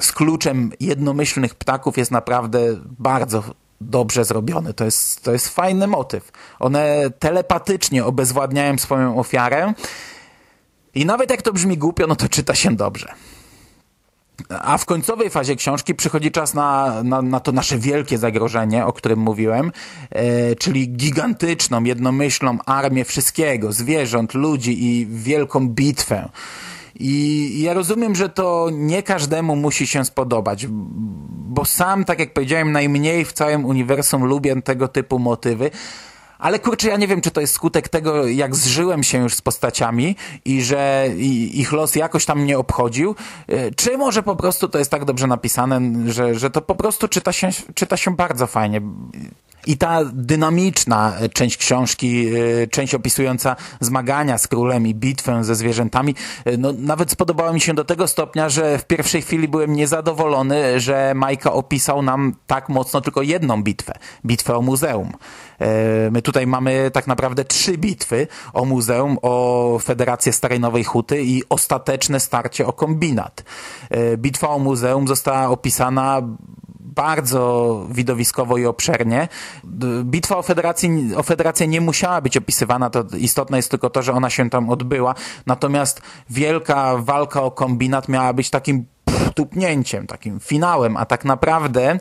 z 0.00 0.12
kluczem 0.12 0.72
jednomyślnych 0.80 1.54
ptaków 1.54 1.98
jest 1.98 2.10
naprawdę 2.10 2.60
bardzo 2.98 3.42
dobrze 3.80 4.24
zrobione. 4.24 4.74
To 4.74 4.84
jest, 4.84 5.22
to 5.22 5.32
jest 5.32 5.48
fajny 5.48 5.86
motyw. 5.86 6.32
One 6.58 7.10
telepatycznie 7.18 8.04
obezwładniają 8.04 8.78
swoją 8.78 9.18
ofiarę 9.18 9.74
i 10.94 11.06
nawet 11.06 11.30
jak 11.30 11.42
to 11.42 11.52
brzmi 11.52 11.78
głupio, 11.78 12.06
no 12.06 12.16
to 12.16 12.28
czyta 12.28 12.54
się 12.54 12.76
dobrze. 12.76 13.14
A 14.48 14.78
w 14.78 14.84
końcowej 14.84 15.30
fazie 15.30 15.56
książki 15.56 15.94
przychodzi 15.94 16.30
czas 16.30 16.54
na, 16.54 17.02
na, 17.02 17.22
na 17.22 17.40
to 17.40 17.52
nasze 17.52 17.78
wielkie 17.78 18.18
zagrożenie, 18.18 18.86
o 18.86 18.92
którym 18.92 19.18
mówiłem, 19.18 19.72
e, 20.10 20.54
czyli 20.56 20.88
gigantyczną, 20.88 21.84
jednomyślną 21.84 22.58
armię 22.66 23.04
wszystkiego, 23.04 23.72
zwierząt, 23.72 24.34
ludzi 24.34 24.84
i 24.84 25.06
wielką 25.06 25.68
bitwę. 25.68 26.28
I 27.00 27.62
ja 27.62 27.74
rozumiem, 27.74 28.16
że 28.16 28.28
to 28.28 28.68
nie 28.72 29.02
każdemu 29.02 29.56
musi 29.56 29.86
się 29.86 30.04
spodobać, 30.04 30.66
bo 31.50 31.64
sam, 31.64 32.04
tak 32.04 32.18
jak 32.18 32.32
powiedziałem, 32.32 32.72
najmniej 32.72 33.24
w 33.24 33.32
całym 33.32 33.64
uniwersum 33.64 34.24
lubię 34.24 34.62
tego 34.62 34.88
typu 34.88 35.18
motywy, 35.18 35.70
ale 36.40 36.58
kurczę, 36.58 36.88
ja 36.88 36.96
nie 36.96 37.08
wiem, 37.08 37.20
czy 37.20 37.30
to 37.30 37.40
jest 37.40 37.54
skutek 37.54 37.88
tego, 37.88 38.26
jak 38.26 38.56
zżyłem 38.56 39.02
się 39.02 39.18
już 39.18 39.34
z 39.34 39.42
postaciami 39.42 40.16
i 40.44 40.62
że 40.62 41.08
ich 41.52 41.72
los 41.72 41.94
jakoś 41.94 42.24
tam 42.24 42.40
mnie 42.40 42.58
obchodził, 42.58 43.14
e, 43.48 43.70
czy 43.70 43.98
może 43.98 44.22
po 44.22 44.36
prostu 44.36 44.68
to 44.68 44.78
jest 44.78 44.90
tak 44.90 45.04
dobrze 45.04 45.26
napisane, 45.26 45.80
że, 46.12 46.34
że 46.34 46.50
to 46.50 46.62
po 46.62 46.74
prostu 46.74 47.08
czyta 47.08 47.32
się, 47.32 47.50
czyta 47.74 47.96
się 47.96 48.16
bardzo 48.16 48.46
fajnie. 48.46 48.80
I 49.66 49.76
ta 49.76 50.04
dynamiczna 50.12 51.12
część 51.32 51.56
książki, 51.56 52.26
e, 52.28 52.66
część 52.66 52.94
opisująca 52.94 53.56
zmagania 53.80 54.38
z 54.38 54.48
królem 54.48 54.86
i 54.86 54.94
bitwę 54.94 55.44
ze 55.44 55.54
zwierzętami, 55.54 56.14
e, 56.44 56.56
no, 56.56 56.72
nawet 56.78 57.10
spodobała 57.10 57.52
mi 57.52 57.60
się 57.60 57.74
do 57.74 57.84
tego 57.84 58.06
stopnia, 58.06 58.48
że 58.48 58.78
w 58.78 58.84
pierwszej 58.84 59.22
chwili 59.22 59.48
byłem 59.48 59.72
niezadowolony, 59.72 60.80
że 60.80 61.12
Majka 61.14 61.52
opisał 61.52 62.02
nam 62.02 62.34
tak 62.46 62.68
mocno 62.68 63.00
tylko 63.00 63.22
jedną 63.22 63.62
bitwę. 63.62 63.92
Bitwę 64.26 64.56
o 64.56 64.62
muzeum. 64.62 65.12
E, 65.60 66.10
my 66.10 66.22
tutaj 66.22 66.46
mamy 66.46 66.90
tak 66.90 67.06
naprawdę 67.06 67.44
trzy 67.44 67.78
bitwy 67.78 68.26
o 68.52 68.64
muzeum, 68.64 69.18
o 69.22 69.78
Federację 69.82 70.32
Starej 70.32 70.60
Nowej 70.60 70.84
Huty 70.84 71.22
i 71.22 71.42
ostateczne 71.48 72.20
starcie 72.20 72.66
o 72.66 72.72
kombinat. 72.72 73.44
Bitwa 74.16 74.48
o 74.48 74.58
muzeum 74.58 75.08
została 75.08 75.48
opisana 75.48 76.22
bardzo 76.94 77.86
widowiskowo 77.90 78.58
i 78.58 78.66
obszernie. 78.66 79.28
Bitwa 80.04 80.36
o, 80.36 80.42
o 81.16 81.22
Federację 81.22 81.68
nie 81.68 81.80
musiała 81.80 82.20
być 82.20 82.36
opisywana, 82.36 82.90
to 82.90 83.04
istotne 83.18 83.56
jest 83.56 83.70
tylko 83.70 83.90
to, 83.90 84.02
że 84.02 84.12
ona 84.12 84.30
się 84.30 84.50
tam 84.50 84.70
odbyła. 84.70 85.14
Natomiast 85.46 86.02
wielka 86.30 86.96
walka 86.96 87.42
o 87.42 87.50
kombinat 87.50 88.08
miała 88.08 88.32
być 88.32 88.50
takim 88.50 88.84
tupnięciem, 89.34 90.06
takim 90.06 90.40
finałem, 90.40 90.96
a 90.96 91.06
tak 91.06 91.24
naprawdę 91.24 92.00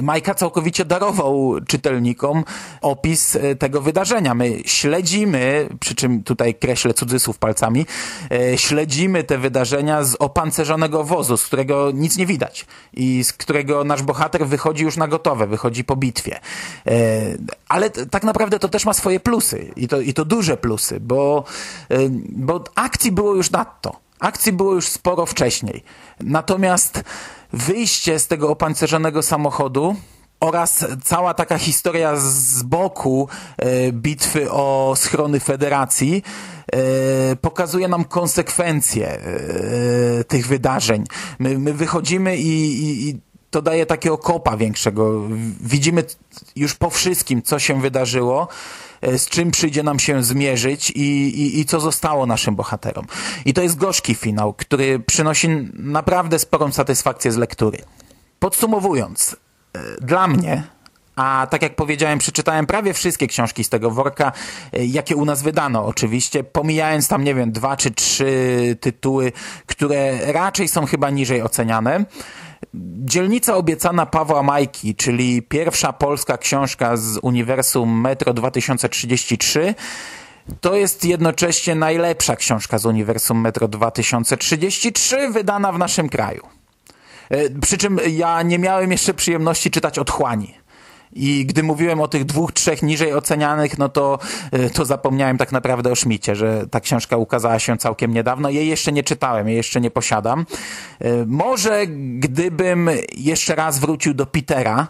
Majka 0.00 0.34
całkowicie 0.34 0.84
darował 0.84 1.54
czytelnikom 1.66 2.44
opis 2.80 3.36
e, 3.36 3.56
tego 3.56 3.80
wydarzenia. 3.80 4.34
My 4.34 4.58
śledzimy, 4.66 5.68
przy 5.80 5.94
czym 5.94 6.22
tutaj 6.22 6.54
kreślę 6.54 6.94
cudzysłów 6.94 7.38
palcami, 7.38 7.86
e, 8.30 8.58
śledzimy 8.58 9.24
te 9.24 9.38
wydarzenia 9.38 10.04
z 10.04 10.14
opancerzonego 10.14 11.04
wozu, 11.04 11.36
z 11.36 11.46
którego 11.46 11.90
nic 11.94 12.16
nie 12.16 12.26
widać 12.26 12.66
i 12.92 13.24
z 13.24 13.32
którego 13.32 13.84
nasz 13.84 14.02
bohater 14.02 14.46
wychodzi 14.46 14.84
już 14.84 14.96
na 14.96 15.08
gotowe, 15.08 15.46
wychodzi 15.46 15.84
po 15.84 15.96
bitwie. 15.96 16.40
E, 16.86 16.90
ale 17.68 17.90
tak 17.90 18.24
naprawdę 18.24 18.58
to 18.58 18.68
też 18.68 18.84
ma 18.84 18.92
swoje 18.92 19.20
plusy 19.20 19.72
i 19.76 19.88
to, 19.88 20.00
i 20.00 20.14
to 20.14 20.24
duże 20.24 20.56
plusy, 20.56 21.00
bo, 21.00 21.44
bo 22.28 22.64
akcji 22.74 23.12
było 23.12 23.34
już 23.34 23.50
nadto. 23.50 24.02
Akcji 24.22 24.52
było 24.52 24.74
już 24.74 24.88
sporo 24.88 25.26
wcześniej. 25.26 25.84
Natomiast 26.20 27.04
wyjście 27.52 28.18
z 28.18 28.26
tego 28.26 28.50
opancerzonego 28.50 29.22
samochodu 29.22 29.96
oraz 30.40 30.86
cała 31.04 31.34
taka 31.34 31.58
historia 31.58 32.16
z 32.16 32.62
boku 32.62 33.28
e, 33.56 33.92
bitwy 33.92 34.50
o 34.50 34.94
schrony 34.96 35.40
Federacji 35.40 36.22
pokazuje 37.40 37.88
nam 37.88 38.04
konsekwencje 38.04 39.20
tych 40.28 40.46
wydarzeń. 40.46 41.04
My, 41.38 41.58
my 41.58 41.72
wychodzimy 41.72 42.36
i, 42.36 42.82
i, 42.82 43.08
i 43.08 43.20
to 43.52 43.62
daje 43.62 43.86
takiego 43.86 44.18
kopa 44.18 44.56
większego. 44.56 45.28
Widzimy 45.60 46.04
już 46.56 46.74
po 46.74 46.90
wszystkim, 46.90 47.42
co 47.42 47.58
się 47.58 47.80
wydarzyło, 47.80 48.48
e, 48.48 48.91
z 49.02 49.28
czym 49.28 49.50
przyjdzie 49.50 49.82
nam 49.82 49.98
się 49.98 50.22
zmierzyć 50.22 50.90
i, 50.90 51.00
i, 51.40 51.60
i 51.60 51.64
co 51.64 51.80
zostało 51.80 52.26
naszym 52.26 52.56
bohaterom. 52.56 53.06
I 53.44 53.54
to 53.54 53.62
jest 53.62 53.76
gorzki 53.76 54.14
finał, 54.14 54.54
który 54.54 55.00
przynosi 55.00 55.48
naprawdę 55.74 56.38
sporą 56.38 56.72
satysfakcję 56.72 57.32
z 57.32 57.36
lektury. 57.36 57.78
Podsumowując, 58.38 59.36
e, 59.74 59.80
dla 60.00 60.28
mnie 60.28 60.62
a 61.16 61.46
tak 61.50 61.62
jak 61.62 61.76
powiedziałem, 61.76 62.18
przeczytałem 62.18 62.66
prawie 62.66 62.94
wszystkie 62.94 63.26
książki 63.26 63.64
z 63.64 63.68
tego 63.68 63.90
worka, 63.90 64.32
e, 64.72 64.84
jakie 64.86 65.16
u 65.16 65.24
nas 65.24 65.42
wydano 65.42 65.86
oczywiście, 65.86 66.44
pomijając 66.44 67.08
tam, 67.08 67.24
nie 67.24 67.34
wiem, 67.34 67.52
dwa 67.52 67.76
czy 67.76 67.90
trzy 67.90 68.76
tytuły, 68.80 69.32
które 69.66 70.32
raczej 70.32 70.68
są 70.68 70.86
chyba 70.86 71.10
niżej 71.10 71.42
oceniane. 71.42 72.04
Dzielnica 73.04 73.56
obiecana 73.56 74.06
Pawła 74.06 74.42
Majki, 74.42 74.94
czyli 74.94 75.42
pierwsza 75.42 75.92
polska 75.92 76.38
książka 76.38 76.96
z 76.96 77.18
uniwersum 77.22 78.00
Metro 78.00 78.34
2033, 78.34 79.74
to 80.60 80.74
jest 80.74 81.04
jednocześnie 81.04 81.74
najlepsza 81.74 82.36
książka 82.36 82.78
z 82.78 82.86
uniwersum 82.86 83.40
Metro 83.40 83.68
2033 83.68 85.28
wydana 85.28 85.72
w 85.72 85.78
naszym 85.78 86.08
kraju. 86.08 86.46
E, 87.30 87.50
przy 87.60 87.78
czym 87.78 88.00
ja 88.10 88.42
nie 88.42 88.58
miałem 88.58 88.92
jeszcze 88.92 89.14
przyjemności 89.14 89.70
czytać 89.70 89.98
Otchłani. 89.98 90.54
I 91.12 91.46
gdy 91.46 91.62
mówiłem 91.62 92.00
o 92.00 92.08
tych 92.08 92.24
dwóch, 92.24 92.52
trzech 92.52 92.82
niżej 92.82 93.14
ocenianych, 93.14 93.78
no 93.78 93.88
to, 93.88 94.18
e, 94.52 94.70
to 94.70 94.84
zapomniałem 94.84 95.38
tak 95.38 95.52
naprawdę 95.52 95.90
o 95.90 95.94
Szmicie, 95.94 96.36
że 96.36 96.66
ta 96.70 96.80
książka 96.80 97.16
ukazała 97.16 97.58
się 97.58 97.78
całkiem 97.78 98.14
niedawno. 98.14 98.50
Jej 98.50 98.68
jeszcze 98.68 98.92
nie 98.92 99.02
czytałem, 99.02 99.48
jej 99.48 99.56
jeszcze 99.56 99.80
nie 99.80 99.90
posiadam. 99.90 100.46
E, 101.00 101.26
może 101.26 101.86
gdybym 102.18 102.90
jeszcze 103.16 103.54
raz 103.54 103.78
wrócił 103.78 104.14
do 104.14 104.26
Petera, 104.26 104.88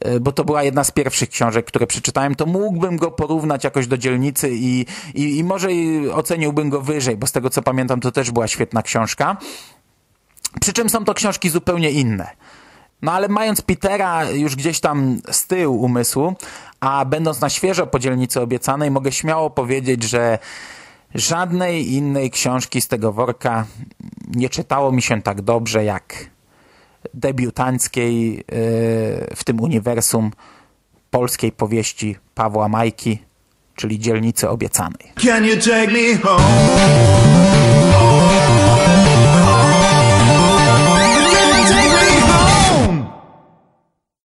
e, 0.00 0.20
bo 0.20 0.32
to 0.32 0.44
była 0.44 0.62
jedna 0.62 0.84
z 0.84 0.90
pierwszych 0.90 1.28
książek, 1.28 1.66
które 1.66 1.86
przeczytałem, 1.86 2.34
to 2.34 2.46
mógłbym 2.46 2.96
go 2.96 3.10
porównać 3.10 3.64
jakoś 3.64 3.86
do 3.86 3.98
dzielnicy 3.98 4.50
i, 4.52 4.86
i, 5.14 5.38
i 5.38 5.44
może 5.44 5.68
oceniłbym 6.12 6.70
go 6.70 6.80
wyżej, 6.80 7.16
bo 7.16 7.26
z 7.26 7.32
tego 7.32 7.50
co 7.50 7.62
pamiętam, 7.62 8.00
to 8.00 8.12
też 8.12 8.30
była 8.30 8.48
świetna 8.48 8.82
książka. 8.82 9.36
Przy 10.60 10.72
czym 10.72 10.90
są 10.90 11.04
to 11.04 11.14
książki 11.14 11.50
zupełnie 11.50 11.90
inne. 11.90 12.30
No 13.02 13.12
ale 13.12 13.28
mając 13.28 13.62
Petera 13.62 14.30
już 14.30 14.56
gdzieś 14.56 14.80
tam 14.80 15.20
z 15.30 15.46
tyłu 15.46 15.82
umysłu, 15.82 16.34
a 16.80 17.04
będąc 17.04 17.40
na 17.40 17.50
świeżo 17.50 17.86
po 17.86 17.98
dzielnicy 17.98 18.40
obiecanej, 18.40 18.90
mogę 18.90 19.12
śmiało 19.12 19.50
powiedzieć, 19.50 20.02
że 20.02 20.38
żadnej 21.14 21.92
innej 21.92 22.30
książki 22.30 22.80
z 22.80 22.88
tego 22.88 23.12
worka 23.12 23.66
nie 24.28 24.48
czytało 24.48 24.92
mi 24.92 25.02
się 25.02 25.22
tak 25.22 25.42
dobrze 25.42 25.84
jak 25.84 26.14
debiutanckiej 27.14 28.34
yy, 28.36 28.42
w 29.36 29.44
tym 29.44 29.60
uniwersum 29.60 30.30
polskiej 31.10 31.52
powieści 31.52 32.16
Pawła 32.34 32.68
Majki, 32.68 33.18
czyli 33.76 33.98
Dzielnicy 33.98 34.48
Obiecanej. 34.48 35.12
Can 35.24 35.44
you 35.44 35.56
take 35.56 35.92
me 35.92 36.18
home? 36.18 36.42